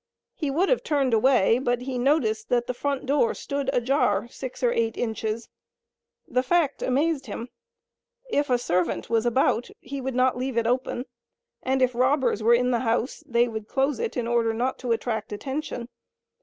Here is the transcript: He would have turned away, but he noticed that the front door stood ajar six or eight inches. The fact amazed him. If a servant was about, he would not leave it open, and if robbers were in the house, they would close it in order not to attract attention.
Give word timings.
He 0.33 0.49
would 0.49 0.67
have 0.69 0.81
turned 0.81 1.13
away, 1.13 1.59
but 1.59 1.81
he 1.83 1.99
noticed 1.99 2.49
that 2.49 2.65
the 2.65 2.73
front 2.73 3.05
door 3.05 3.35
stood 3.35 3.69
ajar 3.71 4.27
six 4.29 4.63
or 4.63 4.71
eight 4.71 4.97
inches. 4.97 5.47
The 6.27 6.41
fact 6.41 6.81
amazed 6.81 7.27
him. 7.27 7.49
If 8.27 8.49
a 8.49 8.57
servant 8.57 9.11
was 9.11 9.27
about, 9.27 9.69
he 9.79 10.01
would 10.01 10.15
not 10.15 10.35
leave 10.39 10.57
it 10.57 10.65
open, 10.65 11.05
and 11.61 11.83
if 11.83 11.93
robbers 11.93 12.41
were 12.41 12.55
in 12.55 12.71
the 12.71 12.79
house, 12.79 13.23
they 13.27 13.47
would 13.47 13.67
close 13.67 13.99
it 13.99 14.17
in 14.17 14.25
order 14.25 14.55
not 14.55 14.79
to 14.79 14.91
attract 14.91 15.31
attention. 15.31 15.87